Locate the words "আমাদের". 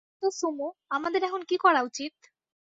0.91-1.21